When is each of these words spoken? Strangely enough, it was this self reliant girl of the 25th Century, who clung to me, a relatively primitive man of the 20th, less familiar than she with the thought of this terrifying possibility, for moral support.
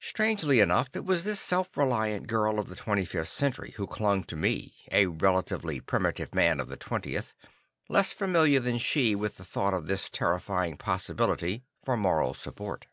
Strangely 0.00 0.60
enough, 0.60 0.90
it 0.92 1.02
was 1.06 1.24
this 1.24 1.40
self 1.40 1.74
reliant 1.78 2.26
girl 2.26 2.58
of 2.60 2.68
the 2.68 2.74
25th 2.76 3.28
Century, 3.30 3.70
who 3.78 3.86
clung 3.86 4.22
to 4.24 4.36
me, 4.36 4.74
a 4.92 5.06
relatively 5.06 5.80
primitive 5.80 6.34
man 6.34 6.60
of 6.60 6.68
the 6.68 6.76
20th, 6.76 7.32
less 7.88 8.12
familiar 8.12 8.60
than 8.60 8.76
she 8.76 9.14
with 9.14 9.36
the 9.38 9.44
thought 9.44 9.72
of 9.72 9.86
this 9.86 10.10
terrifying 10.10 10.76
possibility, 10.76 11.64
for 11.86 11.96
moral 11.96 12.34
support. 12.34 12.84